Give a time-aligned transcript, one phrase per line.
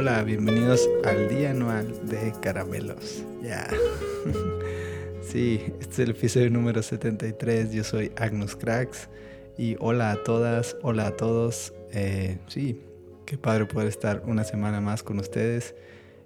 [0.00, 3.22] Hola, bienvenidos al día anual de caramelos.
[3.42, 3.68] Ya.
[5.22, 7.70] sí, este es el episodio número 73.
[7.70, 9.10] Yo soy Agnus Cracks.
[9.58, 11.74] Y hola a todas, hola a todos.
[11.92, 12.80] Eh, sí,
[13.26, 15.74] qué padre poder estar una semana más con ustedes.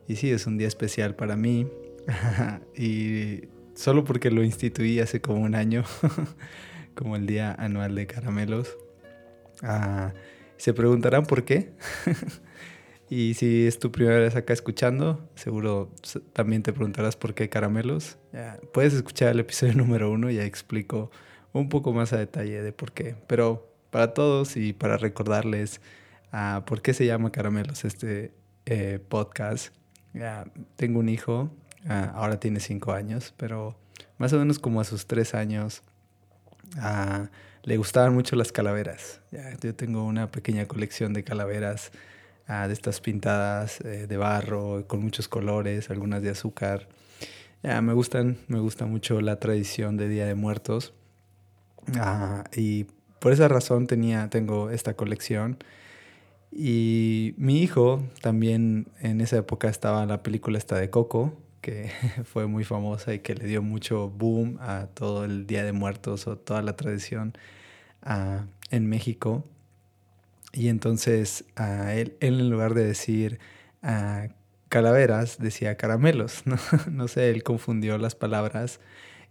[0.07, 1.69] Y sí, es un día especial para mí.
[2.77, 5.83] y solo porque lo instituí hace como un año,
[6.95, 8.79] como el día anual de caramelos.
[9.63, 10.15] Ah,
[10.59, 11.73] se preguntarán por qué.
[13.15, 15.89] Y si es tu primera vez acá escuchando, seguro
[16.33, 18.19] también te preguntarás por qué caramelos.
[18.73, 21.13] puedes escuchar el episodio número uno, ya explico
[21.53, 23.15] un poco más a detalle de por qué.
[23.29, 25.81] Pero para todos y para recordarles
[26.33, 28.35] uh, por qué se llama caramelos este
[28.67, 29.73] eh, podcast.
[30.75, 31.53] tengo un hijo,
[31.85, 33.79] uh, ahora tiene cinco años, pero
[34.19, 35.85] más o menos como a sus tres años
[36.79, 37.29] uh,
[37.63, 39.21] le gustaban mucho las calaveras.
[39.63, 41.93] yo tengo una pequeña colección de calaveras
[42.47, 46.89] de estas pintadas eh, de barro, con muchos colores, algunas de azúcar.
[47.63, 50.93] Ya, me gustan, me gusta mucho la tradición de Día de Muertos.
[51.97, 52.85] Ah, y
[53.19, 55.57] por esa razón tenía, tengo esta colección.
[56.53, 61.91] Y mi hijo también en esa época estaba la película esta de Coco, que
[62.25, 66.27] fue muy famosa y que le dio mucho boom a todo el Día de Muertos
[66.27, 67.33] o toda la tradición
[68.03, 69.45] ah, en México.
[70.55, 73.41] Y entonces a él, él, en lugar de decir
[73.83, 74.29] ah,
[74.69, 76.43] calaveras, decía caramelos.
[76.47, 76.57] ¿no?
[76.91, 78.81] no sé, él confundió las palabras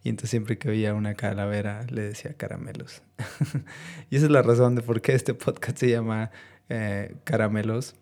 [0.03, 3.01] y entonces siempre que oía una calavera le decía caramelos.
[4.09, 6.29] y esa es la razón de por qué este podcast se llama
[6.67, 7.95] eh, Caramelos.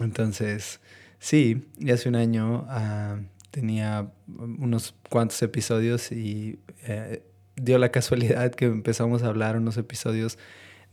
[0.00, 0.80] Entonces,
[1.20, 3.18] sí, hace un año ah,
[3.52, 7.22] tenía unos cuantos episodios y eh,
[7.54, 10.36] dio la casualidad que empezamos a hablar unos episodios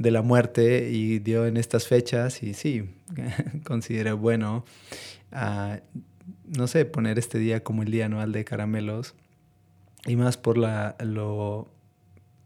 [0.02, 2.90] de la muerte y dio en estas fechas y sí,
[3.64, 4.66] consideré bueno,
[5.32, 5.80] ah,
[6.46, 9.16] no sé, poner este día como el día anual de caramelos
[10.06, 11.68] y más por la, lo,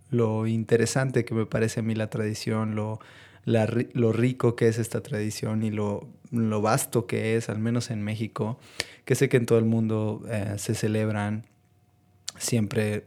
[0.09, 2.99] lo interesante que me parece a mí la tradición, lo,
[3.45, 8.03] lo rico que es esta tradición y lo, lo, vasto que es, al menos en
[8.03, 8.59] México,
[9.05, 11.45] que sé que en todo el mundo eh, se celebran
[12.37, 13.05] siempre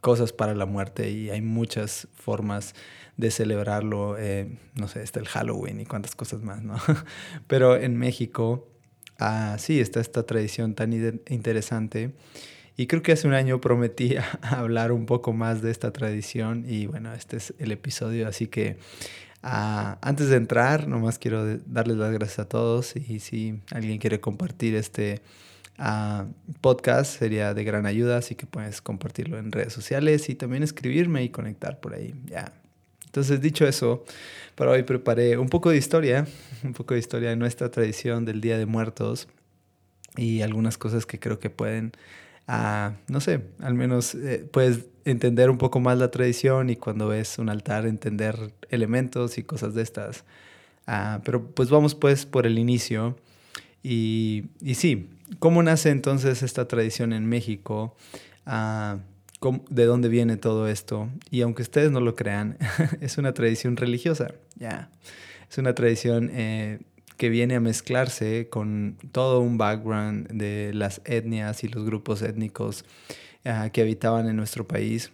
[0.00, 2.74] cosas para la muerte y hay muchas formas
[3.18, 6.76] de celebrarlo, eh, no sé, está el Halloween y cuántas cosas más, ¿no?
[7.48, 8.68] Pero en México,
[9.18, 10.92] ah, sí, está esta tradición tan
[11.28, 12.14] interesante
[12.76, 16.86] y creo que hace un año prometí hablar un poco más de esta tradición y
[16.86, 18.78] bueno, este es el episodio, así que
[19.42, 24.20] ah, antes de entrar, nomás quiero darles las gracias a todos y si alguien quiere
[24.20, 25.22] compartir este
[25.76, 26.26] ah,
[26.60, 31.24] podcast sería de gran ayuda, así que puedes compartirlo en redes sociales y también escribirme
[31.24, 32.52] y conectar por ahí, ya.
[33.08, 34.04] Entonces, dicho eso,
[34.54, 36.26] para hoy preparé un poco de historia,
[36.64, 39.28] un poco de historia de nuestra tradición del Día de Muertos
[40.16, 41.92] y algunas cosas que creo que pueden
[43.08, 47.38] no sé, al menos eh, puedes entender un poco más la tradición y cuando ves
[47.38, 50.24] un altar entender elementos y cosas de estas.
[50.86, 53.16] Ah, pero pues vamos pues por el inicio.
[53.82, 57.94] Y, y, sí, ¿cómo nace entonces esta tradición en México?
[59.70, 61.08] ¿De dónde viene todo esto?
[61.30, 62.58] Y aunque ustedes no lo crean,
[63.00, 64.90] es una tradición religiosa, ya.
[65.48, 66.80] Es una tradición eh,
[67.16, 72.84] que viene a mezclarse con todo un background de las etnias y los grupos étnicos
[73.44, 75.12] ah, que habitaban en nuestro país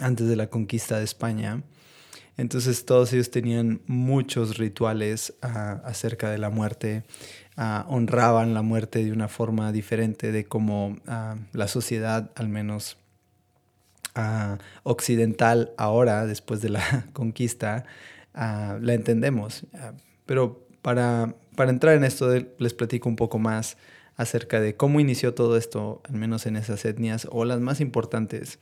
[0.00, 1.62] antes de la conquista de España.
[2.36, 7.04] Entonces todos ellos tenían muchos rituales ah, acerca de la muerte,
[7.56, 10.96] ah, honraban la muerte de una forma diferente de como
[11.52, 12.96] la sociedad, al menos
[14.82, 17.84] occidental ahora, después de la conquista,
[18.34, 19.66] la entendemos.
[20.26, 23.76] pero para, para entrar en esto, les platico un poco más
[24.16, 28.58] acerca de cómo inició todo esto, al menos en esas etnias o las más importantes.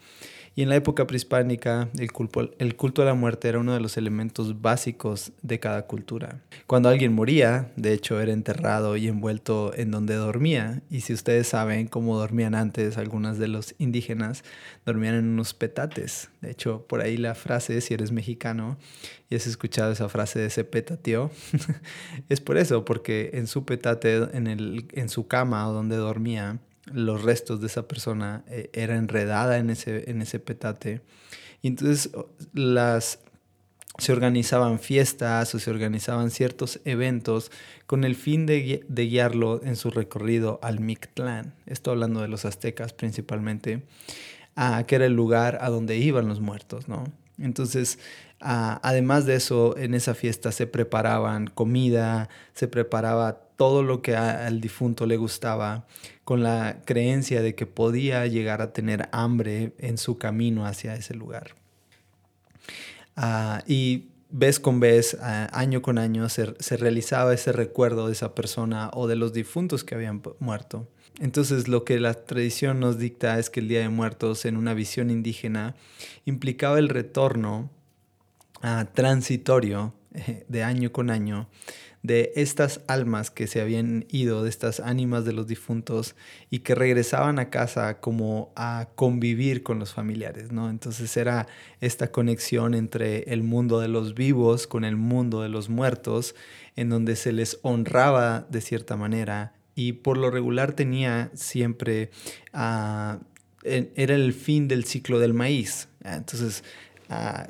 [0.59, 3.79] Y en la época prehispánica, el culto, el culto a la muerte era uno de
[3.79, 6.41] los elementos básicos de cada cultura.
[6.67, 10.83] Cuando alguien moría, de hecho, era enterrado y envuelto en donde dormía.
[10.91, 14.43] Y si ustedes saben cómo dormían antes, algunas de los indígenas
[14.85, 16.29] dormían en unos petates.
[16.41, 18.79] De hecho, por ahí la frase, si eres mexicano
[19.31, 21.31] y has escuchado esa frase de se petateó,
[22.29, 26.59] es por eso, porque en su petate, en, el, en su cama donde dormía,
[26.93, 31.03] los restos de esa persona eh, era enredada en ese, en ese petate.
[31.63, 32.11] Y entonces
[32.53, 33.21] las,
[33.99, 37.51] se organizaban fiestas o se organizaban ciertos eventos
[37.87, 41.55] con el fin de, guiarlo en su recorrido al Mictlán.
[41.67, 43.83] Estoy hablando de los aztecas principalmente,
[44.57, 47.05] a, que era el lugar a donde iban los muertos, ¿no?
[47.39, 47.99] Entonces,
[48.41, 54.15] Ah, además de eso, en esa fiesta se preparaban comida, se preparaba todo lo que
[54.15, 55.85] al difunto le gustaba,
[56.23, 61.15] con la creencia de que podía llegar a tener hambre en su camino hacia ese
[61.15, 61.57] lugar.
[63.17, 68.91] Ah, y vez con vez, año con año, se, realizaba ese recuerdo de esa persona
[68.95, 70.87] o de los difuntos que habían muerto.
[71.19, 74.73] Entonces lo que la tradición nos dicta es que el Día de Muertos en una
[74.73, 75.75] visión indígena
[76.27, 77.71] implicaba el retorno
[78.95, 81.49] transitorio eh, de año con año
[82.03, 86.15] de estas almas que se habían ido, de estas ánimas de los difuntos
[86.51, 90.71] y que regresaban a casa como a convivir con los familiares, ¿no?
[90.71, 91.49] Entonces era
[91.81, 96.35] esta conexión entre el mundo de los vivos con el mundo de los muertos,
[96.77, 102.11] en donde se les honraba de cierta manera y por lo regular tenía siempre,
[102.53, 103.21] ah,
[103.63, 105.89] era el fin del ciclo del maíz.
[106.03, 106.65] Entonces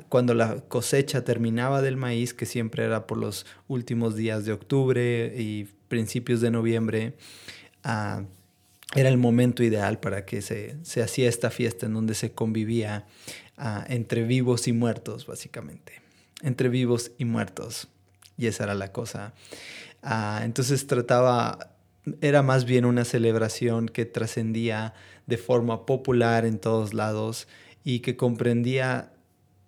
[0.07, 5.33] Cuando la cosecha terminaba del maíz, que siempre era por los últimos días de octubre
[5.37, 7.15] y principios de noviembre,
[7.83, 13.05] era el momento ideal para que se, se, hacía esta fiesta en donde se convivía
[13.87, 16.01] entre vivos y muertos, básicamente.
[16.41, 17.89] Entre vivos y muertos.
[18.37, 19.33] Y esa era la cosa.
[20.41, 21.75] entonces trataba,
[22.21, 24.93] era más bien una celebración que trascendía
[25.27, 27.49] de forma popular en todos lados
[27.83, 29.11] y que comprendía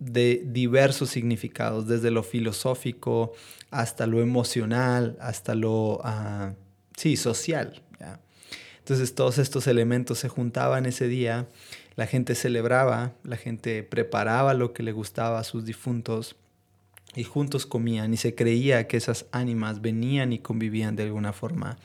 [0.01, 3.33] de diversos significados, desde lo filosófico
[3.69, 6.55] hasta lo emocional, hasta lo, uh,
[6.97, 7.83] sí, social.
[8.79, 11.47] Entonces todos estos elementos se juntaban ese día,
[11.95, 16.35] la gente celebraba, la gente preparaba lo que le gustaba a sus difuntos
[17.15, 21.77] y juntos comían y se creía que esas ánimas venían y convivían de alguna forma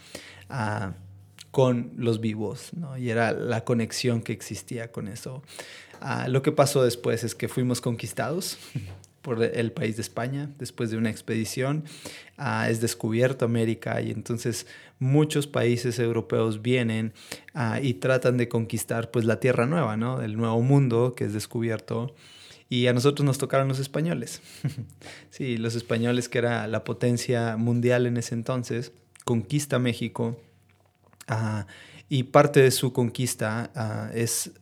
[0.49, 0.93] uh,
[1.51, 2.97] con los vivos, ¿no?
[2.97, 5.43] y era la conexión que existía con eso.
[6.01, 8.59] Ah, lo que pasó después es que fuimos conquistados
[9.23, 11.85] por el país de España después de una expedición.
[12.37, 14.67] Ah, es descubierto América y entonces
[14.99, 17.13] muchos países europeos vienen
[17.55, 20.23] ah, y tratan de conquistar pues la tierra nueva, ¿no?
[20.23, 22.15] El nuevo mundo que es descubierto.
[22.69, 24.43] Y a nosotros nos tocaron los españoles.
[25.31, 28.93] sí, los españoles que era la potencia mundial en ese entonces,
[29.25, 30.37] conquista México
[32.08, 34.53] y parte de su conquista ah, es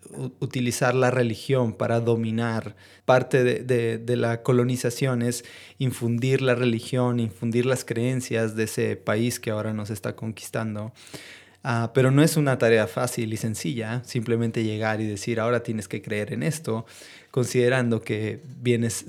[0.41, 2.75] utilizar la religión para dominar.
[3.05, 5.45] Parte de, la colonización es
[5.79, 10.93] infundir la religión, infundir las creencias de ese país que ahora nos está conquistando.
[11.63, 15.89] Ah, pero no es una tarea fácil y sencilla, simplemente llegar y decir, ahora tienes
[15.89, 16.85] que creer en esto,
[17.31, 19.07] considerando que vienes,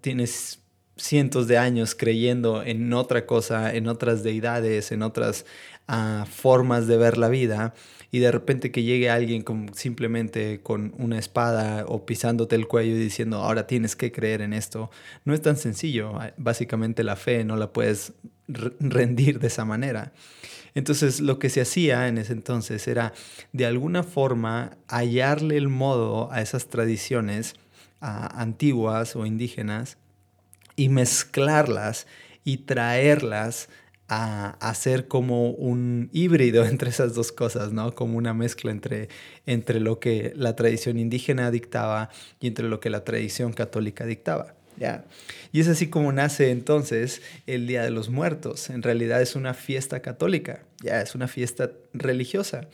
[0.00, 0.60] tienes
[0.96, 5.44] cientos de años creyendo en otra cosa, en otras deidades, en otras
[5.86, 7.74] a formas de ver la vida
[8.10, 12.94] y de repente que llegue alguien con, simplemente con una espada o pisándote el cuello
[12.94, 14.90] y diciendo ahora tienes que creer en esto,
[15.24, 16.12] no es tan sencillo.
[16.36, 18.12] Básicamente la fe no la puedes
[18.46, 20.12] rendir de esa manera.
[20.74, 23.12] Entonces lo que se hacía en ese entonces era
[23.52, 27.54] de alguna forma hallarle el modo a esas tradiciones
[28.00, 29.98] antiguas o indígenas
[30.76, 32.06] y mezclarlas
[32.44, 33.68] y traerlas
[34.08, 37.94] a hacer como un híbrido entre esas dos cosas, ¿no?
[37.94, 39.08] Como una mezcla entre,
[39.46, 44.54] entre lo que la tradición indígena dictaba y entre lo que la tradición católica dictaba.
[44.76, 45.04] ¿ya?
[45.52, 48.70] Y es así como nace entonces el Día de los Muertos.
[48.70, 52.68] En realidad es una fiesta católica, ya es una fiesta religiosa,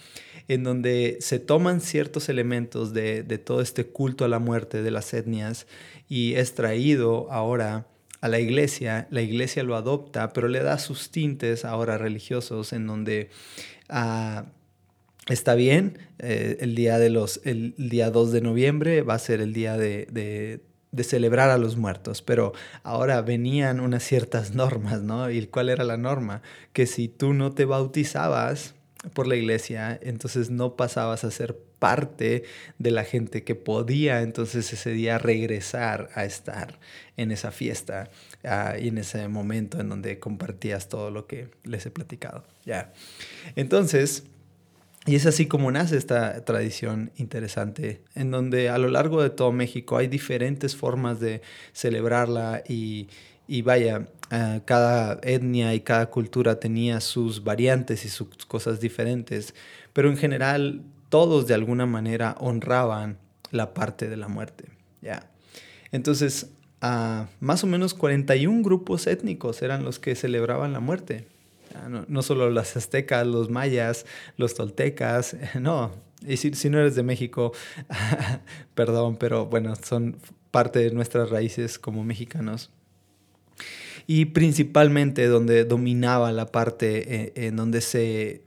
[0.48, 4.90] en donde se toman ciertos elementos de, de todo este culto a la muerte de
[4.90, 5.66] las etnias
[6.08, 7.86] y es traído ahora
[8.20, 12.86] a la iglesia, la iglesia lo adopta, pero le da sus tintes ahora religiosos en
[12.86, 13.30] donde
[13.88, 14.44] ah,
[15.28, 19.40] está bien, eh, el, día de los, el, día 2 de noviembre va a ser
[19.40, 20.60] el día de, de,
[21.04, 25.30] celebrar a los muertos, pero ahora venían unas ciertas normas, ¿no?
[25.30, 26.42] ¿Y cuál era la norma?
[26.72, 28.74] Que si tú no te bautizabas
[29.14, 32.44] por la iglesia, entonces no pasabas a ser parte
[32.78, 36.78] de la gente que podía entonces ese día regresar a estar
[37.16, 38.10] en esa fiesta
[38.44, 42.44] ah, y en ese momento en donde compartías todo lo que les he platicado.
[42.64, 42.92] Ya.
[43.56, 44.24] Entonces,
[45.06, 49.50] y es así como nace esta tradición interesante, en donde a lo largo de todo
[49.50, 51.40] México hay diferentes formas de
[51.72, 53.08] celebrarla y,
[53.48, 59.54] y vaya, ah, cada etnia y cada cultura tenía sus variantes y sus cosas diferentes,
[59.94, 63.18] pero en general todos de alguna manera honraban
[63.50, 64.70] la parte de la muerte.
[65.02, 65.30] ¿ya?
[65.92, 66.50] Entonces,
[67.40, 71.26] más o menos 41 grupos étnicos eran los que celebraban la muerte.
[72.08, 74.04] No, solo las aztecas, los mayas,
[74.36, 75.92] los toltecas, no,
[76.26, 77.52] Y si, si no eres de México,
[78.74, 80.16] perdón, pero bueno, son
[80.50, 82.70] parte de nuestras raíces como mexicanos.
[84.06, 88.42] Y principalmente donde dominaba la parte eh, en donde se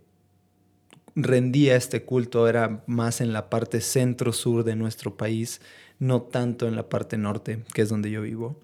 [1.15, 5.61] rendía este culto era más en la parte centro-sur de nuestro país,
[5.99, 8.57] no tanto en la parte norte, que es donde yo vivo.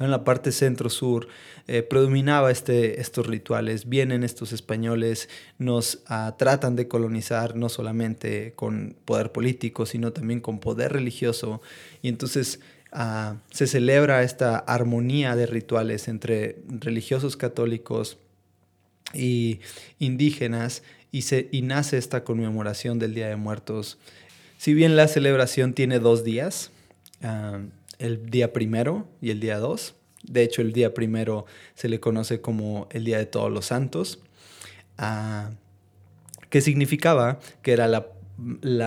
[0.00, 1.26] En la parte centro-sur
[1.66, 3.88] eh, predominaba este, estos rituales.
[3.88, 10.40] Vienen estos españoles, nos ah, tratan de colonizar no solamente con poder político, sino también
[10.40, 11.62] con poder religioso.
[12.00, 12.60] Y entonces
[12.92, 18.18] ah, se celebra esta armonía de rituales entre religiosos católicos
[19.14, 19.60] y
[19.98, 23.98] indígenas y, se, y nace esta conmemoración del Día de Muertos.
[24.58, 26.70] Si bien la celebración tiene dos días,
[27.22, 27.60] ah,
[27.98, 32.40] el día primero y el día dos, de hecho el día primero se le conoce
[32.40, 34.20] como el Día de Todos los Santos,
[34.98, 35.50] ah,
[36.50, 38.06] que significaba que era la,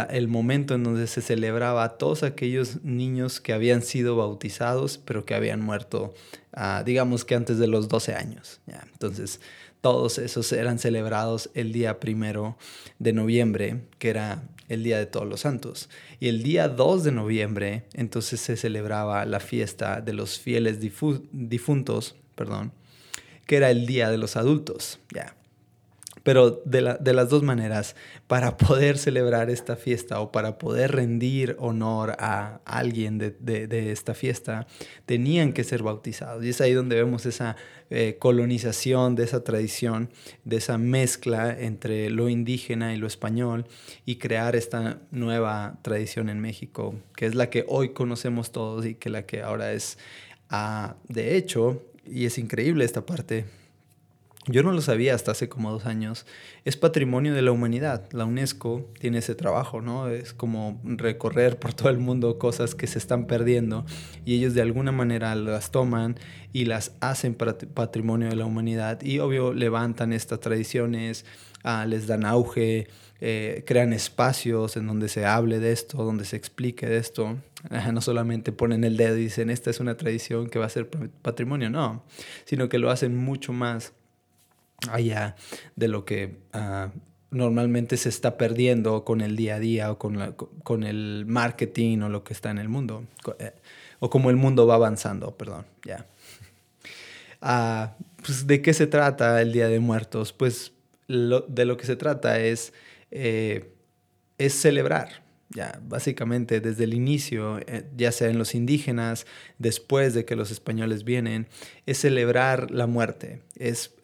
[0.10, 5.26] el momento en donde se celebraba a todos aquellos niños que habían sido bautizados, pero
[5.26, 6.14] que habían muerto,
[6.54, 8.62] ah, digamos que antes de los 12 años.
[8.94, 9.42] Entonces,
[9.82, 12.58] todos esos eran celebrados el día primero
[13.00, 15.90] de noviembre, que era el Día de Todos los Santos.
[16.20, 22.16] Y el día 2 de noviembre, entonces se celebraba la fiesta de los fieles difuntos,
[22.36, 22.72] perdón,
[23.48, 25.00] que era el Día de los Adultos.
[25.14, 25.36] Ya.
[26.24, 27.96] Pero de, las dos maneras,
[28.28, 34.68] para poder celebrar esta fiesta o para poder rendir honor a alguien de, esta fiesta,
[35.06, 36.44] tenían que ser bautizados.
[36.46, 37.56] Y es ahí donde vemos esa
[37.90, 40.10] eh, colonización de esa tradición,
[40.46, 43.66] de esa mezcla entre lo indígena y lo español
[44.06, 48.96] y crear esta nueva tradición en México, que es la que hoy conocemos todos y
[48.96, 49.98] que la que ahora es,
[50.50, 53.46] ah, de hecho, y es increíble esta parte,
[54.48, 56.26] yo no lo sabía hasta hace como dos años.
[56.66, 58.10] Es patrimonio de la humanidad.
[58.12, 60.10] La UNESCO tiene ese trabajo, ¿no?
[60.10, 63.86] Es como recorrer por todo el mundo cosas que se están perdiendo
[64.26, 66.18] y ellos de alguna manera las toman
[66.54, 71.24] y las hacen patrimonio de la humanidad y obvio levantan estas tradiciones,
[71.64, 72.88] ah, les dan auge,
[73.20, 77.38] eh, crean espacios en donde se hable de esto, donde se explique de esto.
[77.94, 80.90] no solamente ponen el dedo y dicen, esta es una tradición que va a ser
[80.90, 82.04] patrimonio, no,
[82.46, 83.94] sino que lo hacen mucho más
[84.90, 85.36] allá
[85.76, 86.92] de lo que ah,
[87.32, 90.34] normalmente se está perdiendo con el día a día o con,
[90.64, 93.06] con el marketing o lo que está en el mundo,
[93.40, 93.54] eh,
[94.00, 96.06] o como el mundo va avanzando, perdón, ya.
[97.42, 100.34] Ah, pues, ¿De qué se trata el Día de Muertos?
[100.34, 100.74] Pues
[101.08, 102.74] de lo que se trata es,
[103.10, 103.74] eh,
[104.38, 109.26] es celebrar, ya básicamente desde el inicio, eh, ya sea en los indígenas,
[109.58, 111.48] después de que los españoles vienen,
[111.86, 113.96] es celebrar la muerte, es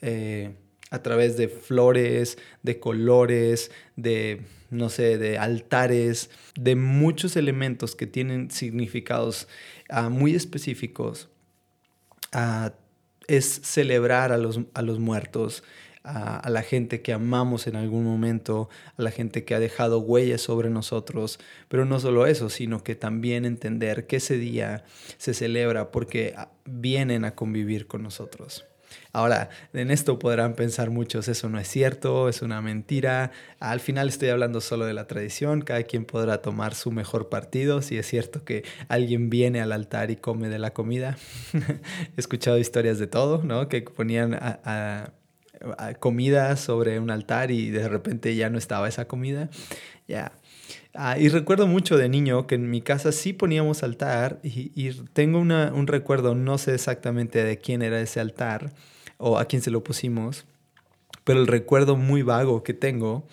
[0.90, 8.08] a través de flores, de colores, de, no sé, de altares, de muchos elementos que
[8.08, 9.48] tienen significados
[9.90, 11.30] ah, muy específicos.
[12.32, 12.74] Ah,
[13.28, 15.64] es celebrar a los, a los muertos,
[16.04, 20.40] a, la gente que amamos en algún momento, a la gente que ha dejado huellas
[20.40, 24.86] sobre nosotros, pero no solo eso, sino que también entender que ese día
[25.18, 28.66] se celebra porque ah, vienen a convivir con nosotros.
[29.14, 33.32] Ahora, en esto podrán pensar muchos, eso no es cierto, es una mentira.
[33.60, 37.82] Al final estoy hablando solo de la tradición, cada quien podrá tomar su mejor partido.
[37.82, 41.18] Si es cierto que alguien viene al altar y come de la comida.
[41.54, 43.70] He escuchado historias de todo, ¿no?
[43.70, 45.14] Que ponían a,
[46.00, 49.50] comida sobre un altar y de repente ya no estaba esa comida.
[50.08, 50.34] Ya.
[51.00, 55.38] Ah, y recuerdo mucho de niño que en mi casa sí poníamos altar y, tengo
[55.38, 58.74] un recuerdo, no sé exactamente de quién era ese altar,
[59.20, 60.46] o a quién se lo pusimos,
[61.24, 63.28] pero el recuerdo muy vago que tengo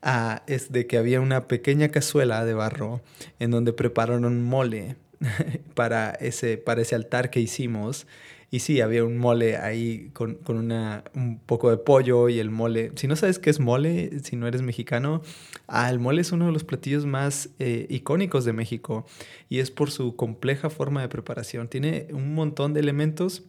[0.00, 3.02] ah, es de que había una pequeña cazuela de barro
[3.38, 4.96] en donde prepararon mole
[5.74, 8.06] para ese, para ese altar que hicimos.
[8.52, 12.50] Y sí, había un mole ahí con, con una, un poco de pollo y el
[12.50, 12.92] mole.
[12.94, 15.22] Si no sabes qué es mole, si no eres mexicano,
[15.66, 19.06] ah, el mole es uno de los platillos más eh, icónicos de México
[19.48, 21.66] y es por su compleja forma de preparación.
[21.66, 23.42] Tiene un montón de elementos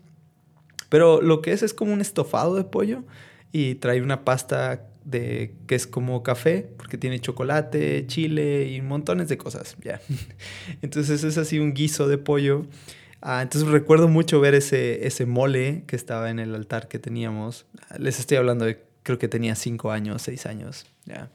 [0.94, 3.04] pero lo que es es como un estofado de pollo
[3.52, 9.28] y trae una pasta de que es como café, porque tiene chocolate, chile y montones
[9.28, 10.00] de cosas, ya.
[10.84, 12.68] Entonces es así un guiso de pollo.
[13.26, 17.66] Ah, entonces recuerdo mucho ver ese, ese mole que estaba en el altar que teníamos.
[17.98, 21.30] Les estoy hablando de, creo que tenía cinco años, seis años, ya.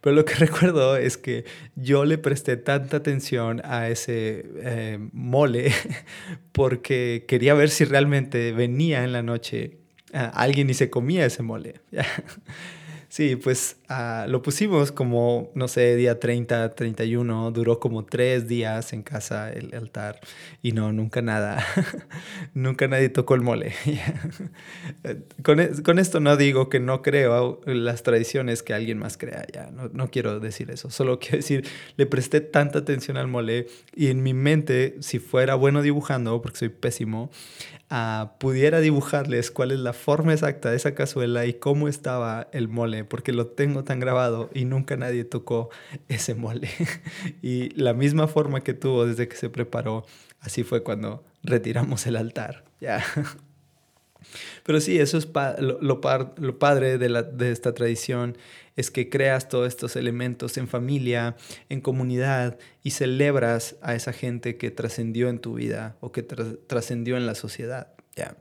[0.00, 1.44] Pero lo que recuerdo es que
[1.76, 5.74] yo le presté tanta atención a ese eh, mole
[6.52, 9.76] porque quería ver si realmente venía en la noche
[10.14, 11.82] alguien y se comía ese mole.
[13.10, 18.92] sí, pues Ah, lo pusimos como, no sé, día 30, 31, duró como tres días
[18.92, 20.20] en casa el altar
[20.62, 21.66] y no, nunca nada,
[22.54, 23.72] nunca nadie tocó el mole.
[25.42, 29.44] con, e, con, esto no digo que no creo las tradiciones que alguien más crea,
[29.52, 31.66] ya, no, no quiero decir eso, solo quiero decir,
[31.96, 36.58] le presté tanta atención al mole y en mi mente, si fuera bueno dibujando, porque
[36.58, 37.32] soy pésimo,
[38.38, 43.04] pudiera dibujarles cuál es la forma exacta de esa cazuela y cómo estaba el mole,
[43.04, 45.70] porque lo tengo tan grabado y nunca nadie tocó
[46.08, 46.70] ese mole.
[47.42, 50.06] y la misma forma que tuvo desde que se preparó,
[50.40, 52.64] así fue cuando retiramos el altar.
[52.80, 53.04] Ya.
[54.64, 55.28] Pero sí, eso es
[55.80, 58.36] lo, padre de, de esta tradición,
[58.76, 61.36] es que creas todos estos elementos en familia,
[61.68, 67.16] en comunidad y celebras a esa gente que trascendió en tu vida o que trascendió
[67.16, 67.88] en la sociedad.
[68.14, 68.36] ¿ya?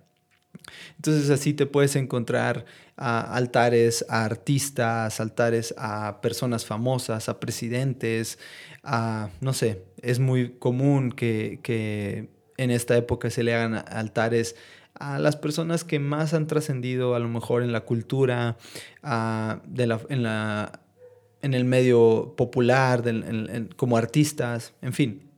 [0.96, 2.66] Entonces así te puedes encontrar
[2.98, 8.40] a altares a artistas, altares a personas famosas, a presidentes,
[8.84, 14.56] a, no sé, es muy común que, que en esta época se le hagan altares
[14.96, 18.58] a las personas que más han trascendido a lo mejor en la cultura,
[19.02, 20.82] de la, en, la,
[21.42, 23.04] en el medio popular,
[23.78, 25.29] como artistas, en fin.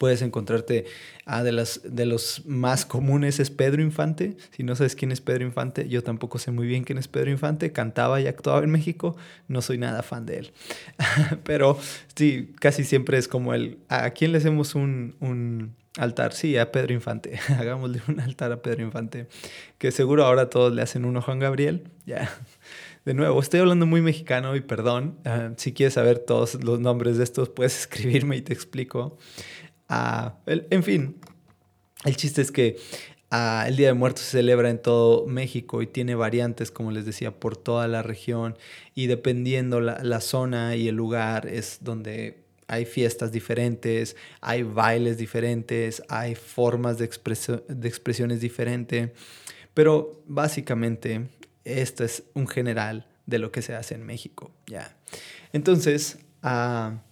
[0.00, 0.86] Puedes encontrarte
[1.26, 4.34] a de, las, de los más comunes es Pedro Infante.
[4.50, 7.30] Si no sabes quién es Pedro Infante, yo tampoco sé muy bien quién es Pedro
[7.30, 7.70] Infante.
[7.70, 9.14] Cantaba y actuaba en México.
[9.46, 10.52] No soy nada fan de él.
[11.44, 11.78] Pero
[12.16, 13.76] sí, casi siempre es como el...
[13.90, 17.40] ¿A quién le hacemos un, un Altar, sí, a Pedro Infante.
[17.58, 19.26] Hagámosle un altar a Pedro Infante.
[19.76, 21.84] Que seguro ahora todos le hacen uno a Juan Gabriel.
[22.06, 22.30] Ya.
[23.04, 25.18] De nuevo, estoy hablando muy mexicano y perdón.
[25.24, 29.18] Ah, si quieres saber todos los nombres de estos, puedes escribirme y te explico.
[29.90, 31.16] Uh, en fin,
[32.04, 32.76] el chiste es que
[33.32, 37.04] uh, el Día de Muertos se celebra en todo México y tiene variantes, como les
[37.04, 38.56] decía, por toda la región.
[38.94, 45.18] Y dependiendo la, la zona y el lugar, es donde hay fiestas diferentes, hay bailes
[45.18, 47.10] diferentes, hay formas de,
[47.68, 49.10] de expresiones diferentes,
[49.74, 51.28] pero básicamente
[51.64, 54.52] esto es un general de lo que se hace en México.
[55.52, 57.02] Entonces, ah,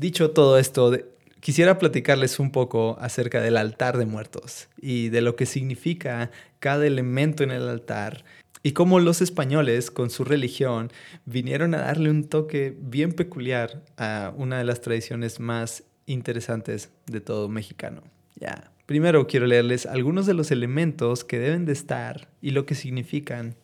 [0.00, 0.96] dicho todo esto,
[1.40, 6.86] quisiera platicarles un poco acerca del altar de muertos y de lo que significa cada
[6.86, 8.24] elemento en el altar
[8.62, 10.90] y cómo los españoles, con su religión,
[11.26, 17.20] vinieron a darle un toque bien peculiar a una de las tradiciones más interesantes de
[17.20, 18.02] todo mexicano.
[18.36, 18.70] Ya.
[18.86, 23.54] Primero quiero leerles algunos de los elementos que deben de estar y lo que significan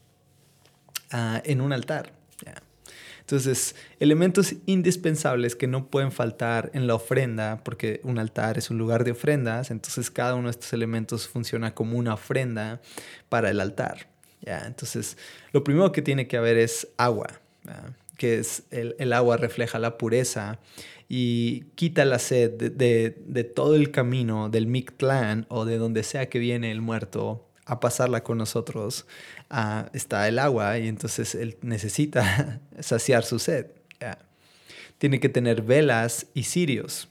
[1.10, 2.12] ah, en un altar.
[3.26, 8.78] Entonces, elementos indispensables que no pueden faltar en la ofrenda, porque un altar es un
[8.78, 12.80] lugar de ofrendas, entonces cada uno de estos elementos funciona como una ofrenda
[13.28, 14.06] para el altar.
[14.42, 15.16] Entonces,
[15.50, 17.26] lo primero que tiene que haber es agua,
[18.16, 20.60] que es el, agua refleja la pureza
[21.08, 26.38] y quita la sed de, todo el camino del Mictlán o de donde sea que
[26.38, 29.06] viene el muerto a pasarla con nosotros.
[29.92, 33.66] está el agua y entonces él necesita saciar su sed.
[34.98, 37.08] Tiene que tener velas y cirios.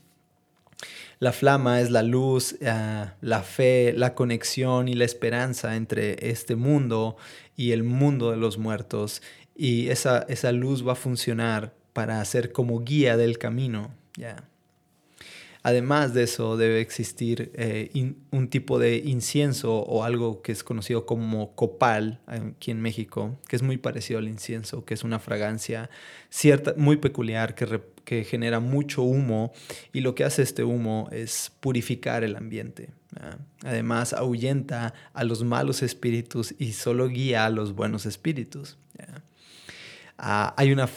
[1.19, 6.55] La flama es la luz, eh, la fe, la conexión y la esperanza entre este
[6.55, 7.15] mundo
[7.55, 9.21] y el mundo de los muertos.
[9.55, 13.91] Y esa, esa luz va a funcionar para ser como guía del camino.
[15.67, 21.07] Además de eso, debe existir eh, un tipo de incienso o algo que es conocido
[21.07, 25.89] como copal aquí en México, que es muy parecido al incienso, que es una fragancia
[26.29, 29.53] cierta, muy peculiar que, que genera mucho humo
[29.91, 32.91] y lo que hace este humo es purificar el ambiente.
[33.63, 38.77] Además, ahuyenta a los malos espíritus y solo guía a los buenos espíritus.
[40.19, 40.87] Ah, hay una,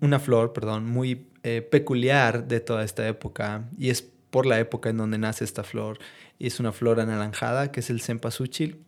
[0.00, 4.88] una, flor perdón, muy eh, peculiar de toda esta época y es por la época
[4.88, 5.98] en donde nace esta flor.
[6.38, 8.82] Y es una flor anaranjada que es el cempasúchil.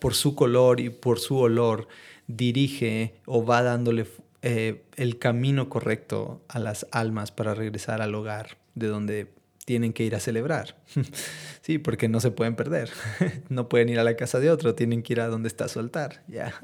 [0.00, 1.88] Por su color y por su olor
[2.26, 4.06] dirige o va dándole
[4.42, 9.32] eh, el camino correcto a las almas para regresar al hogar de donde
[9.64, 10.76] tienen que ir a celebrar.
[11.62, 12.90] sí, porque no se pueden perder.
[13.48, 15.80] no pueden ir a la casa de otro, tienen que ir a donde está su
[15.80, 16.22] altar.
[16.28, 16.54] Ya.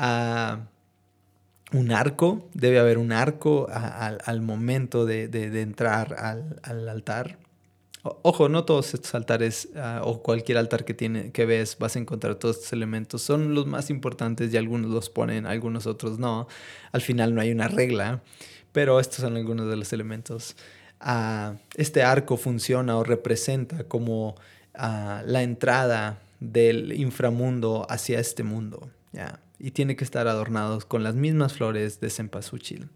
[0.00, 0.68] Ah,
[1.72, 5.24] un arco, debe haber un arco al momento de,
[5.60, 7.38] entrar al, altar.
[8.02, 11.98] Ojo, no todos estos altares ah, o cualquier altar que, tiene, que ves vas a
[11.98, 13.20] encontrar todos estos elementos.
[13.22, 16.48] Son los más importantes y algunos los ponen, algunos otros no.
[16.92, 18.22] Al final no hay una regla,
[18.72, 20.56] pero estos son algunos de los elementos.
[21.00, 24.36] Ah, este arco funciona o representa como
[24.74, 28.88] ah, la entrada del inframundo hacia este mundo.
[29.58, 32.88] Y tiene que estar adornado con las mismas flores de cempasúchil.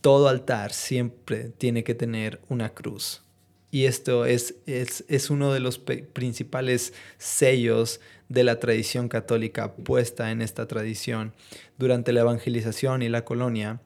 [0.00, 3.22] Todo altar siempre tiene que tener una cruz.
[3.70, 10.40] Y esto es, es, uno de los principales sellos de la tradición católica puesta en
[10.40, 11.34] esta tradición.
[11.76, 13.82] Durante la evangelización y la colonia,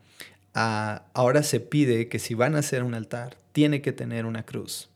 [0.55, 4.45] ah, ahora se pide que si van a hacer un altar, tiene que tener una
[4.45, 4.89] cruz.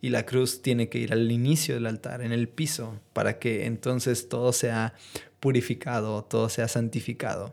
[0.00, 3.66] Y la cruz tiene que ir al inicio del altar, en el piso, para que
[3.66, 4.94] entonces todo sea
[5.40, 7.52] purificado, todo sea santificado.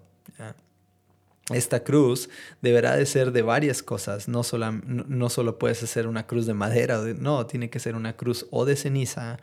[1.52, 2.30] Esta cruz
[2.62, 6.54] deberá de ser de varias cosas, no solo, no, solo puedes hacer una cruz de
[6.54, 9.40] madera, no, tiene que ser una cruz o de ceniza,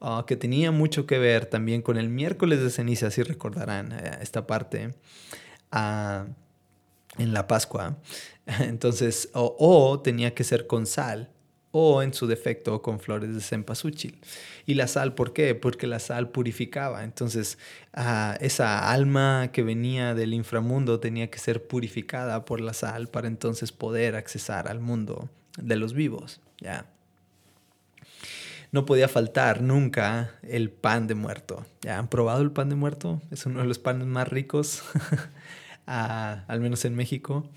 [0.00, 4.18] ah, que tenía mucho que ver también con el miércoles de ceniza, si recordarán eh,
[4.20, 4.94] esta parte,
[5.70, 6.26] ah,
[7.18, 7.98] en la Pascua.
[8.58, 11.30] Entonces, o tenía que ser con sal,
[11.76, 14.20] o en su defecto con flores de cempasúchil.
[14.64, 15.56] ¿Y la sal por qué?
[15.56, 17.02] Porque la sal purificaba.
[17.02, 17.58] Entonces,
[17.92, 23.26] ah, esa alma que venía del inframundo tenía que ser purificada por la sal para
[23.26, 26.40] entonces poder accesar al mundo de los vivos.
[26.60, 26.86] ¿ya?
[28.70, 31.66] No podía faltar nunca el pan de muerto.
[31.80, 33.20] ¿Ya han probado el pan de muerto?
[33.32, 34.84] Es uno de los panes más ricos.
[35.86, 37.48] al menos en México,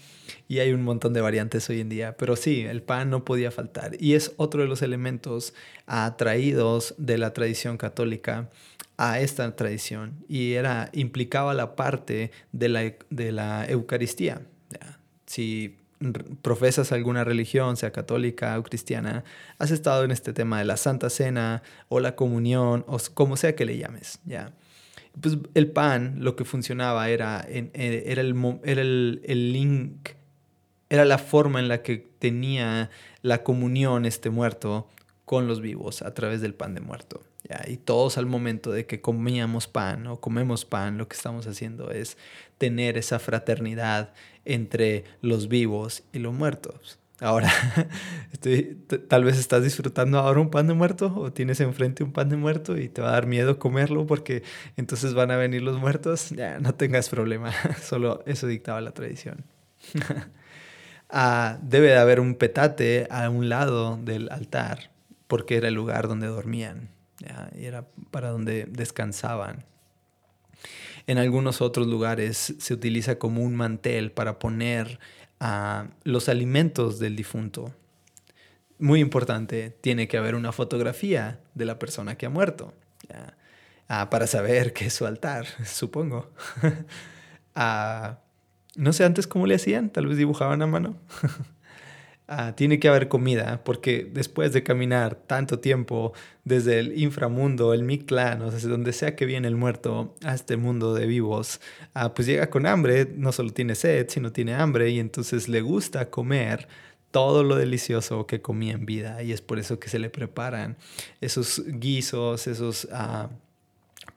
[0.47, 3.51] y hay un montón de variantes hoy en día, pero sí, el pan no podía
[3.51, 5.53] faltar, y es otro de los elementos
[5.85, 8.49] atraídos de la tradición católica
[8.97, 14.41] a esta tradición, y era, implicaba la parte de la, de la Eucaristía.
[15.25, 15.77] Si
[16.41, 19.23] profesas alguna religión, sea católica o cristiana,
[19.57, 23.55] has estado en este tema de la Santa Cena o la comunión o como sea
[23.55, 24.53] que le llames, ¿ya?
[25.21, 27.69] Pues el pan lo que funcionaba era, eh,
[28.05, 30.09] era, el, era el, link,
[30.89, 32.89] era la forma en la que tenía
[33.21, 34.87] la comunión este muerto
[35.25, 37.23] con los vivos a través del pan de muerto.
[37.67, 41.91] Y todos al momento de que comíamos pan o comemos pan, lo que estamos haciendo
[41.91, 42.17] es
[42.57, 46.99] tener esa fraternidad entre los vivos y los muertos.
[47.19, 47.51] Ahora,
[48.31, 48.77] estoy,
[49.07, 52.37] tal vez estás disfrutando ahora un pan de muerto o tienes enfrente un pan de
[52.37, 54.43] muerto y te va a dar miedo comerlo porque
[54.75, 56.29] entonces van a venir los muertos.
[56.29, 57.51] Ya, no tengas problema,
[57.81, 59.45] solo eso dictaba la tradición.
[61.09, 64.91] ah, debe de haber un petate a un lado del altar
[65.25, 66.89] porque era el lugar donde dormían
[67.57, 69.65] y era para donde descansaban.
[71.07, 74.99] En algunos otros lugares se utiliza como un mantel para poner
[75.39, 77.73] a los alimentos del difunto.
[78.79, 82.73] Muy importante, tiene que haber una fotografía de la persona que ha muerto,
[83.89, 86.29] ah, para saber que es su altar, supongo.
[87.59, 88.19] Ah,
[88.75, 90.95] no sé antes cómo le hacían, tal vez dibujaban a mano.
[92.29, 96.11] Ah, tiene que haber comida, porque después de caminar tanto tiempo
[96.43, 100.57] desde el inframundo, el Mictlán, o sea, donde sea que viene el muerto a este
[100.57, 101.61] mundo de vivos,
[101.93, 105.61] ah, pues llega con hambre, no solo tiene sed, sino tiene hambre y entonces le
[105.61, 106.67] gusta comer
[107.11, 110.75] todo lo delicioso que comía en vida y es por eso que se le preparan
[111.21, 113.29] esos guisos, esos ah,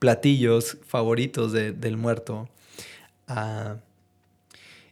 [0.00, 2.48] platillos favoritos del muerto.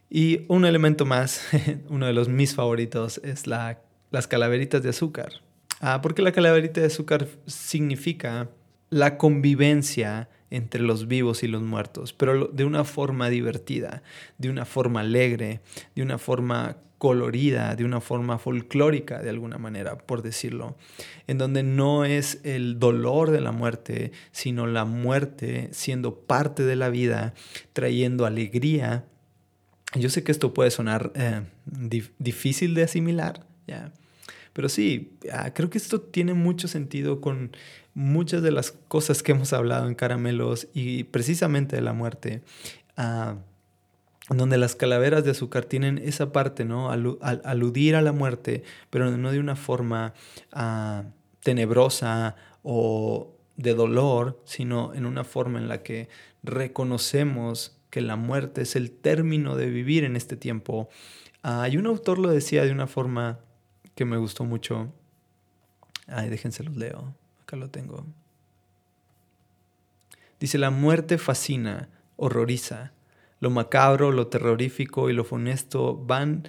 [0.09, 1.41] Y un elemento más,
[1.89, 5.33] uno de los mis favoritos, es la, las calaveritas de azúcar.
[5.81, 8.49] Ah, porque la calaverita de azúcar significa
[8.89, 14.01] la convivencia entre los vivos y los muertos, pero de una forma divertida,
[14.37, 15.61] de una forma alegre,
[15.95, 20.75] de una forma colorida, de una forma folclórica, de alguna manera, por decirlo,
[21.27, 26.75] en donde no es el dolor de la muerte, sino la muerte siendo parte de
[26.75, 27.33] la vida,
[27.73, 29.05] trayendo alegría
[29.95, 31.41] yo sé que esto puede sonar eh,
[32.19, 33.91] difícil de asimilar, ¿ya?
[34.53, 37.55] pero sí, ah, creo que esto tiene mucho sentido con
[37.93, 42.41] muchas de las cosas que hemos hablado en Caramelos y precisamente de la muerte,
[42.97, 43.35] uh,
[44.33, 46.91] donde las calaveras de azúcar tienen esa parte, ¿no?
[46.91, 50.13] aludir a la muerte, pero no de una forma
[50.53, 51.03] ah,
[51.41, 56.09] tenebrosa o de dolor, sino en una forma en la que
[56.43, 60.89] reconocemos que la muerte es el término de vivir en este tiempo.
[61.43, 63.39] Ah, y un autor lo decía de una forma
[63.95, 64.93] que me gustó mucho.
[66.07, 67.13] Ay, déjense los leo.
[67.41, 68.05] Acá lo tengo.
[70.39, 72.93] Dice, la muerte fascina, horroriza.
[73.39, 76.47] Lo macabro, lo terrorífico y lo funesto van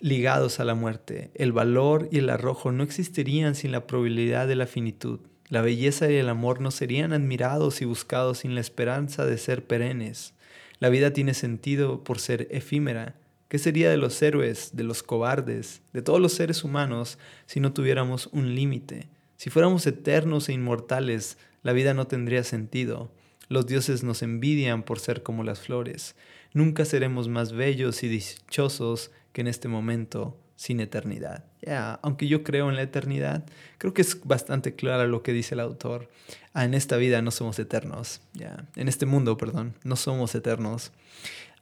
[0.00, 1.30] ligados a la muerte.
[1.34, 5.20] El valor y el arrojo no existirían sin la probabilidad de la finitud.
[5.48, 9.66] La belleza y el amor no serían admirados y buscados sin la esperanza de ser
[9.66, 10.34] perennes.
[10.80, 13.16] La vida tiene sentido por ser efímera.
[13.48, 17.72] ¿Qué sería de los héroes, de los cobardes, de todos los seres humanos si no
[17.72, 19.08] tuviéramos un límite?
[19.36, 23.10] Si fuéramos eternos e inmortales, la vida no tendría sentido.
[23.48, 26.14] Los dioses nos envidian por ser como las flores.
[26.52, 31.44] Nunca seremos más bellos y dichosos que en este momento sin eternidad.
[31.62, 33.44] Ya, aunque yo creo en la eternidad,
[33.78, 36.10] creo que es bastante claro lo que dice el autor.
[36.52, 38.20] Ah, en esta vida no somos eternos.
[38.34, 40.90] Ya, en este mundo, perdón, no somos eternos.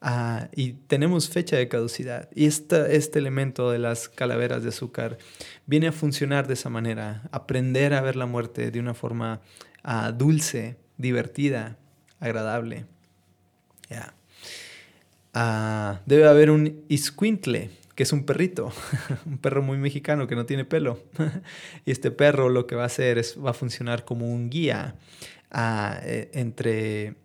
[0.01, 2.31] Ah, y tenemos fecha de caducidad.
[2.35, 5.19] Y este, este elemento de las calaveras de azúcar
[5.67, 9.43] viene a funcionar de esa manera, aprender a ver la muerte de una forma
[9.83, 11.77] ah, dulce, divertida,
[12.19, 12.87] agradable.
[15.39, 18.73] Ah, debe haber un isquintle, que es un perrito,
[19.27, 21.01] un perro muy mexicano que no tiene pelo.
[21.85, 24.95] y este perro lo que va a hacer es, va a funcionar como un guía
[25.53, 27.17] e, entre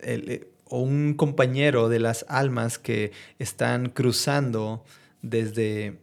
[0.00, 4.84] el, o un compañero de las almas que están cruzando
[5.22, 5.98] desde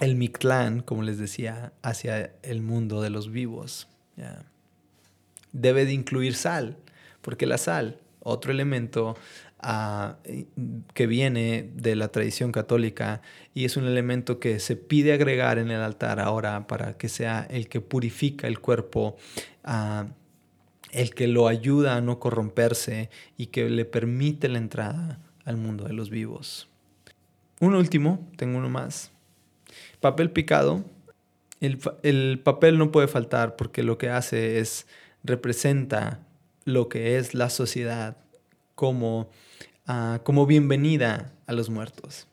[0.00, 3.88] el Mictlán, como les decía, hacia el mundo de los vivos.
[5.52, 6.76] Debe de incluir sal,
[7.22, 9.16] porque la sal, otro elemento
[9.62, 10.16] ah,
[10.94, 13.22] que viene de la tradición católica
[13.54, 17.46] y es un elemento que se pide agregar en el altar ahora para que sea
[17.50, 19.16] el que purifica el cuerpo.
[20.92, 25.84] El que lo ayuda a no corromperse y que le permite la entrada al mundo
[25.84, 26.68] de los vivos.
[27.60, 29.12] Un último, tengo uno más.
[30.00, 30.84] Papel picado.
[31.60, 34.86] El, papel no puede faltar porque lo que hace es
[35.22, 36.20] representa
[36.64, 38.16] lo que es la sociedad
[38.74, 39.28] como,
[40.24, 42.26] como bienvenida a los muertos.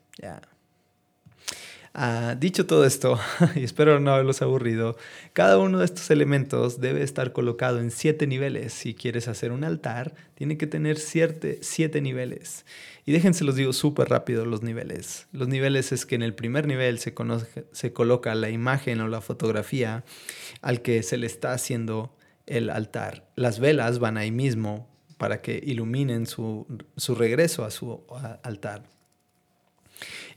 [2.00, 3.18] Ah, dicho todo esto,
[3.56, 4.96] y espero no haberlos aburrido,
[5.32, 8.72] cada uno de estos elementos debe estar colocado en siete niveles.
[8.72, 12.64] Si quieres hacer un altar, tiene que tener siete, siete niveles.
[13.04, 15.26] Y déjense los digo súper rápido los niveles.
[15.32, 17.14] Los niveles es que en el primer nivel se,
[17.72, 20.04] se coloca la imagen o la fotografía
[20.60, 22.14] al que se le está haciendo
[22.46, 23.28] el altar.
[23.34, 24.88] Las velas van ahí mismo
[25.18, 28.02] para que iluminen su, su regreso a su
[28.42, 28.84] altar.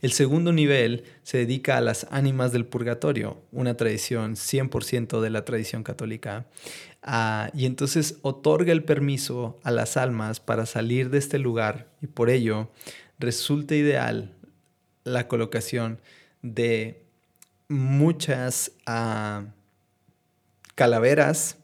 [0.00, 5.44] El segundo nivel se dedica a las ánimas del purgatorio, una tradición 100% de la
[5.44, 6.46] tradición católica.
[7.02, 12.08] Ah, y entonces otorga el permiso a las almas para salir de este lugar y
[12.08, 12.70] por ello
[13.18, 14.34] resulta ideal
[15.04, 16.00] la colocación
[16.42, 17.04] de
[17.68, 19.44] muchas ah,
[20.74, 21.58] calaveras,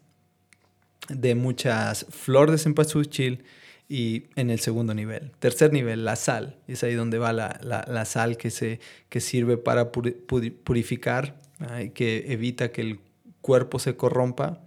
[1.08, 3.44] de muchas flores de cempasúchil,
[3.88, 5.30] y en el segundo nivel.
[5.38, 6.56] Tercer nivel, la sal.
[6.68, 11.36] Es ahí donde va la, sal que, se, que sirve para purificar,
[11.82, 13.00] y que evita que el
[13.40, 14.60] cuerpo se corrompa.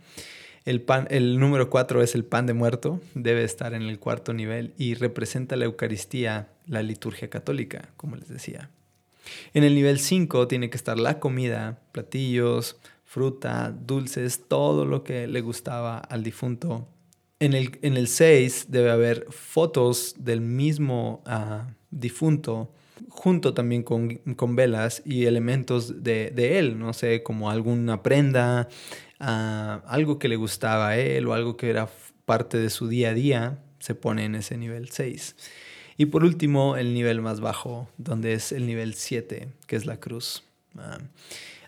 [0.66, 4.34] El, pan, el número cuatro es el pan de muerto, debe estar en el cuarto
[4.34, 8.70] nivel y representa la Eucaristía, la liturgia católica, como les decía.
[9.54, 12.78] En el nivel 5 tiene que estar la comida, platillos,
[13.12, 16.88] fruta, dulces, todo lo que le gustaba al difunto
[17.42, 22.72] en el, en el 6 debe haber fotos del mismo ah, difunto,
[23.10, 28.70] junto también con, con velas y elementos de, de, él, no sé, como alguna prenda,
[29.20, 31.90] ah, algo que le gustaba a él o algo que era
[32.26, 35.36] parte de su día a día, se pone en ese nivel 6.
[35.98, 40.00] Y por último, el nivel más bajo, donde es el nivel 7, que es la
[40.00, 40.44] cruz.
[40.78, 41.00] Ah,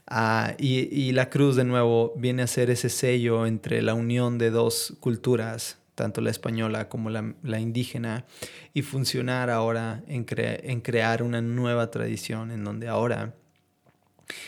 [0.07, 4.49] Ah, y, la cruz de nuevo viene a ser ese sello entre la unión de
[4.49, 8.25] dos culturas, tanto la española como la, indígena,
[8.73, 13.33] y funcionar ahora en, en crear una nueva tradición en donde ahora,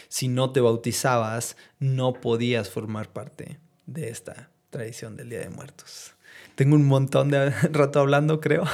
[0.09, 6.15] si no te bautizabas, no podías formar parte de esta tradición del Día de Muertos.
[6.55, 8.65] Tengo un montón de rato hablando, creo.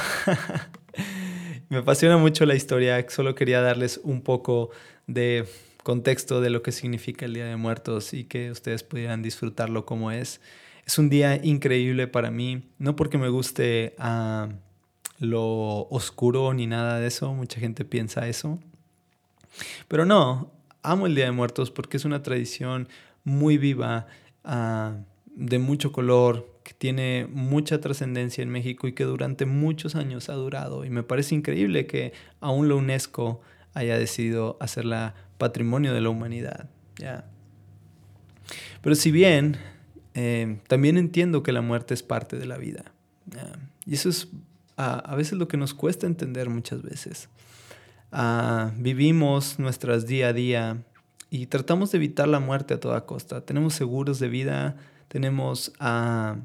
[1.68, 4.70] Me apasiona mucho la historia, solo quería darles un poco
[5.06, 5.46] de
[5.82, 10.10] contexto de lo que significa el Día de Muertos y que ustedes pudieran disfrutarlo como
[10.10, 10.40] es.
[10.86, 14.48] Es un día increíble para mí, no porque me guste ah,
[15.18, 18.58] lo oscuro ni nada de eso, mucha gente piensa eso,
[19.88, 20.50] pero no,
[20.82, 22.88] amo el Día de Muertos porque es una tradición
[23.24, 24.06] muy viva,
[24.44, 30.28] ah, de mucho color, que tiene mucha trascendencia en México y que durante muchos años
[30.28, 30.84] ha durado.
[30.84, 33.40] Y me parece increíble que aún la UNESCO
[33.74, 36.70] haya decidido hacerla patrimonio de la humanidad.
[38.80, 39.56] Pero si bien
[40.14, 42.84] eh, también entiendo que la muerte es parte de la vida.
[43.84, 44.28] Y eso es
[44.76, 47.28] a, veces lo que nos cuesta entender muchas veces.
[48.12, 50.84] Ah, vivimos nuestras día a día
[51.28, 53.44] y tratamos de evitar la muerte a toda costa.
[53.44, 54.76] Tenemos seguros de vida,
[55.08, 56.36] tenemos, ah,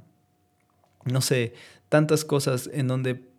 [1.06, 1.54] no sé,
[1.88, 3.30] tantas cosas en donde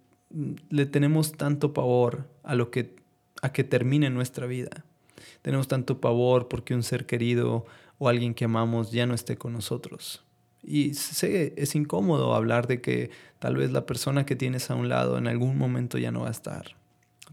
[0.71, 2.97] le tenemos tanto pavor a lo que
[3.42, 4.85] a que termine nuestra vida.
[5.48, 7.64] Tenemos tanto pavor porque un ser querido
[7.96, 10.22] o alguien que amamos ya no esté con nosotros.
[10.62, 14.90] Y sé, es incómodo hablar de que tal vez la persona que tienes a un
[14.90, 16.76] lado en algún momento ya no va a estar.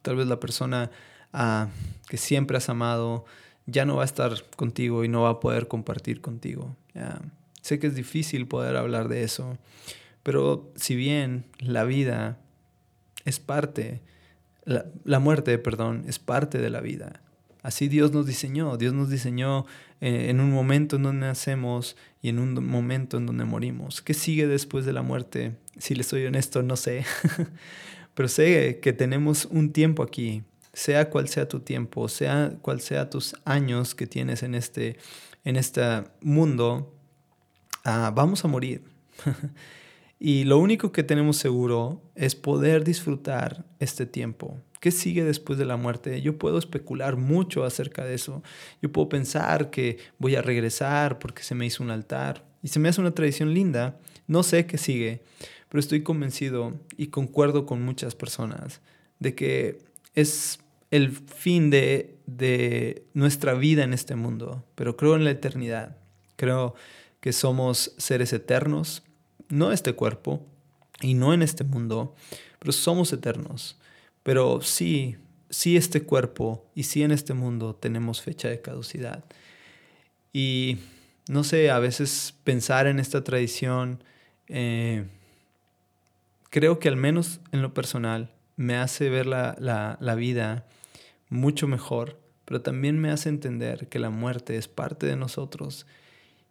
[0.01, 0.91] Tal vez la persona
[1.33, 1.67] ah,
[2.07, 3.25] que siempre has amado
[3.65, 6.73] ya no va a estar contigo y no va a poder compartir contigo.
[7.63, 9.57] Sé que es difícil poder hablar de eso,
[10.23, 12.37] pero si bien la vida
[13.25, 13.99] es parte,
[14.63, 17.19] la, la muerte, perdón, es parte de la vida.
[17.65, 18.77] Así Dios nos diseñó.
[18.77, 19.65] Dios nos diseñó
[19.99, 24.03] eh, en un momento en donde nacemos y en un momento en donde morimos.
[24.03, 25.55] ¿Qué sigue después de la muerte?
[25.79, 27.05] Si les soy honesto, no sé.
[28.13, 33.09] Pero sé que tenemos un tiempo aquí, sea cual sea tu tiempo, sea cual sea
[33.09, 34.97] tus años que tienes en este,
[35.43, 36.95] en este mundo,
[37.83, 38.83] ah, vamos a morir.
[40.19, 44.61] y lo único que tenemos seguro es poder disfrutar este tiempo.
[44.85, 46.21] ¿Qué sigue después de la muerte?
[46.21, 48.43] Yo puedo especular mucho acerca de eso.
[48.83, 52.45] Yo puedo pensar que voy a regresar porque se me hizo un altar.
[52.61, 53.99] Y se me hace una tradición linda.
[54.27, 55.23] No sé qué sigue,
[55.69, 58.79] pero estoy convencido y concuerdo con muchas personas
[59.17, 59.79] de que
[60.13, 60.59] es
[60.91, 64.63] el fin de, de nuestra vida en este mundo.
[64.75, 65.97] Pero creo en la eternidad.
[66.35, 66.75] Creo
[67.21, 69.01] que somos seres eternos,
[69.49, 70.45] no este cuerpo
[71.01, 72.13] y no en este mundo,
[72.59, 73.79] pero somos eternos.
[74.25, 75.17] Pero sí,
[75.51, 79.23] sí este cuerpo y sí en este mundo tenemos fecha de caducidad.
[80.33, 80.79] Y
[81.29, 84.03] no sé, a veces pensar en esta tradición,
[84.47, 85.05] eh,
[86.49, 89.55] creo que al menos en lo personal me hace ver la,
[89.99, 90.65] la vida
[91.29, 95.85] mucho mejor, pero también me hace entender que la muerte es parte de nosotros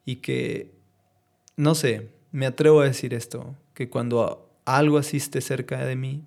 [0.04, 0.70] y que,
[1.56, 6.22] no sé, me atrevo a decir esto, que cuando algo así esté cerca de mí,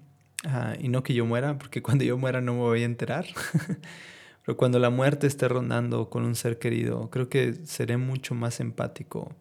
[0.79, 3.25] y no que yo muera, porque cuando yo muera no me voy a enterar.
[4.45, 8.61] Pero cuando la muerte esté rondando con un ser querido, creo que seré mucho más
[8.61, 9.35] empático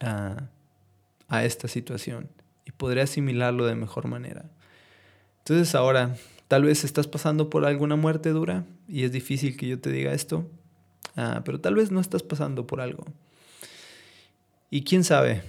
[0.00, 0.48] a,
[1.28, 2.30] a esta situación
[2.64, 4.46] y podré asimilarlo de mejor manera.
[5.40, 6.16] Entonces ahora,
[6.48, 10.14] tal vez estás pasando por alguna muerte dura y es difícil que yo te diga
[10.14, 10.48] esto,
[11.16, 13.04] ah, pero tal vez no estás pasando por algo.
[14.70, 15.42] Y quién sabe,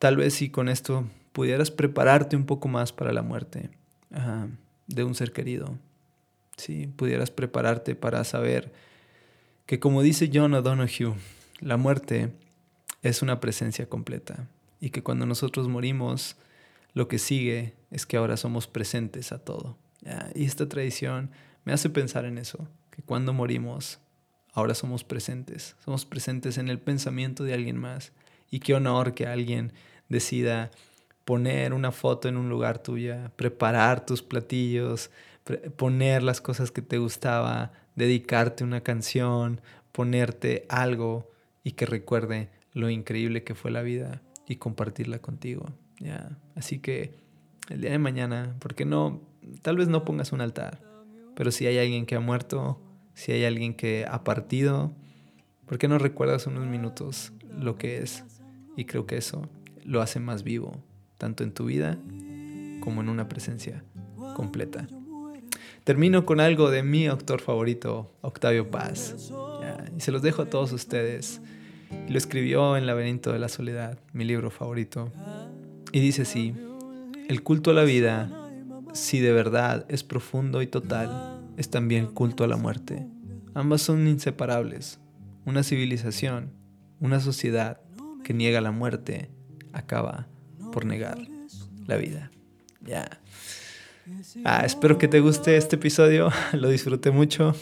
[0.00, 3.70] tal vez si con esto pudieras prepararte un poco más para la muerte
[4.86, 5.76] de un ser querido.
[6.56, 8.72] Si pudieras prepararte para saber
[9.66, 11.14] que como dice John O'Donoghue,
[11.60, 12.30] la muerte
[13.02, 14.46] es una presencia completa
[14.80, 16.36] y que cuando nosotros morimos,
[16.92, 19.76] lo que sigue es que ahora somos presentes a todo.
[20.34, 21.30] Y esta tradición
[21.64, 23.98] me hace pensar en eso, que cuando morimos,
[24.52, 28.12] ahora somos presentes, somos presentes en el pensamiento de alguien más.
[28.50, 29.72] Y qué honor que alguien
[30.08, 30.70] decida
[31.24, 35.10] poner una foto en un lugar tuya, preparar tus platillos,
[35.76, 39.60] poner las cosas que te gustaba, dedicarte una canción,
[39.92, 41.30] ponerte algo
[41.62, 45.66] y que recuerde lo increíble que fue la vida y compartirla contigo.
[46.54, 47.14] Así que
[47.70, 49.22] el día de mañana, ¿por qué no?
[49.62, 50.80] Tal vez no pongas un altar,
[51.34, 52.80] pero si hay alguien que ha muerto,
[53.14, 54.92] si hay alguien que ha partido,
[55.64, 58.24] ¿por qué no recuerdas unos minutos lo que es?
[58.76, 59.48] Y creo que eso
[59.84, 60.82] lo hace más vivo
[61.18, 61.98] tanto en tu vida
[62.80, 63.82] como en una presencia
[64.34, 64.86] completa.
[65.84, 69.30] Termino con algo de mi autor favorito, Octavio Paz,
[69.96, 71.40] y se los dejo a todos ustedes.
[72.08, 75.12] Lo escribió en Laberinto de la Soledad, mi libro favorito,
[75.92, 76.54] y dice así,
[77.28, 78.30] el culto a la vida,
[78.92, 83.06] si de verdad es profundo y total, es también culto a la muerte.
[83.54, 84.98] Ambas son inseparables.
[85.46, 86.50] Una civilización,
[86.98, 87.80] una sociedad
[88.24, 89.30] que niega la muerte,
[89.72, 90.28] acaba
[90.74, 91.18] por negar
[91.86, 92.32] la vida.
[92.80, 93.20] Ya.
[94.44, 97.54] Ah, espero que te guste este episodio, lo disfruté mucho.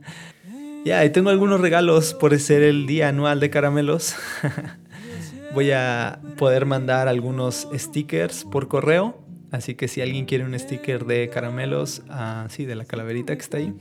[0.86, 4.16] ya, y tengo algunos regalos por ser el día anual de caramelos.
[5.54, 9.22] Voy a poder mandar algunos stickers por correo.
[9.50, 13.42] Así que si alguien quiere un sticker de caramelos, ah, sí, de la calaverita que
[13.42, 13.74] está ahí,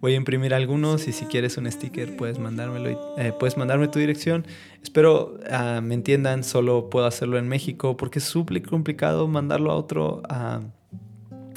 [0.00, 3.98] voy a imprimir algunos y si quieres un sticker puedes mandármelo, eh, puedes mandarme tu
[3.98, 4.46] dirección.
[4.82, 9.76] Espero ah, me entiendan, solo puedo hacerlo en México porque es súper complicado mandarlo a
[9.76, 10.62] otro, a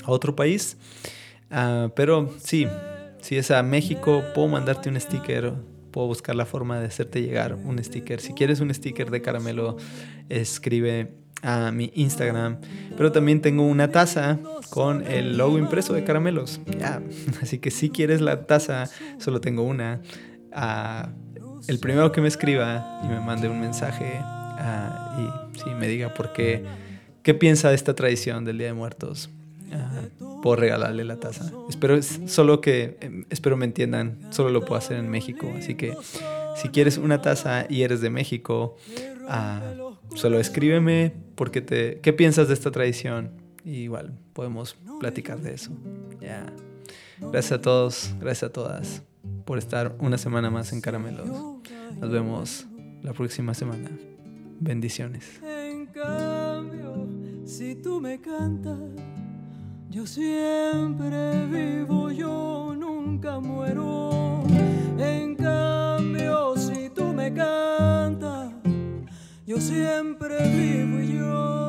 [0.06, 0.78] otro país.
[1.50, 2.68] Ah, pero sí,
[3.22, 5.54] si es a México, puedo mandarte un sticker,
[5.91, 8.20] puedo buscar la forma de hacerte llegar un sticker.
[8.20, 9.78] Si quieres un sticker de caramelo,
[10.28, 12.58] escribe a mi Instagram.
[12.98, 14.39] Pero también tengo una taza
[14.70, 16.60] con el logo impreso de caramelos.
[17.41, 18.89] Así que si quieres la taza,
[19.20, 20.02] solo tengo una.
[20.52, 21.10] Ah,
[21.68, 26.34] el primero que me escriba y me mande un mensaje ah, y me diga por
[26.34, 26.64] qué,
[27.22, 29.30] qué piensa de esta tradición del Día de Muertos.
[30.20, 31.52] Uh, puedo regalarle la taza.
[31.68, 35.98] Espero solo que em, espero me entiendan, solo lo puedo hacer en México, así que
[36.56, 38.78] si quieres una taza y eres de México,
[39.28, 39.62] Ah,
[40.16, 43.32] solo escríbeme porque te, qué piensas de esta tradición.
[43.66, 45.72] Y igual podemos platicar de eso.
[47.20, 49.04] Gracias a todos, gracias a todas
[49.46, 51.28] por estar una semana más en Caramelos.
[52.00, 52.66] Nos vemos
[53.02, 53.90] la próxima semana.
[54.60, 55.42] Bendiciones.
[55.44, 57.08] En cambio,
[57.46, 58.80] si tú me cantas,
[59.90, 64.44] yo siempre vivo, yo nunca muero.
[64.98, 68.53] En cambio, si tú me cantas,
[69.46, 71.62] yo siempre vivo y yo.